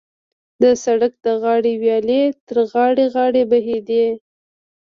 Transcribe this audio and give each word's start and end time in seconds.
د 0.61 0.63
سړک 0.83 1.13
د 1.25 1.27
غاړې 1.41 1.73
ویالې 1.81 2.23
تر 2.47 2.57
غاړې 2.71 3.05
غاړې 3.15 3.43
بهېدې. 3.51 4.07